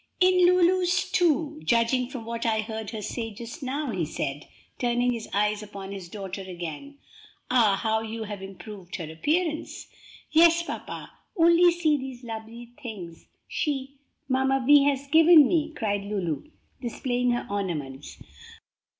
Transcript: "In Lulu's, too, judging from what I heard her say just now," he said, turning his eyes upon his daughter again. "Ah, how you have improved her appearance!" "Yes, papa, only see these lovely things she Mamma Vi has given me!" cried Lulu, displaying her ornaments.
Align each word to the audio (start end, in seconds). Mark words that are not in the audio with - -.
"In 0.19 0.47
Lulu's, 0.47 1.11
too, 1.11 1.61
judging 1.63 2.09
from 2.09 2.25
what 2.25 2.43
I 2.43 2.61
heard 2.61 2.89
her 2.89 3.03
say 3.03 3.29
just 3.29 3.61
now," 3.61 3.91
he 3.91 4.03
said, 4.03 4.47
turning 4.79 5.13
his 5.13 5.29
eyes 5.31 5.61
upon 5.61 5.91
his 5.91 6.09
daughter 6.09 6.41
again. 6.41 6.97
"Ah, 7.51 7.75
how 7.79 8.01
you 8.01 8.23
have 8.23 8.41
improved 8.41 8.95
her 8.95 9.07
appearance!" 9.11 9.89
"Yes, 10.31 10.63
papa, 10.63 11.11
only 11.37 11.71
see 11.71 11.97
these 11.97 12.23
lovely 12.23 12.71
things 12.81 13.27
she 13.47 13.97
Mamma 14.27 14.63
Vi 14.65 14.85
has 14.89 15.05
given 15.05 15.47
me!" 15.47 15.69
cried 15.71 16.01
Lulu, 16.05 16.45
displaying 16.81 17.29
her 17.33 17.45
ornaments. 17.47 18.17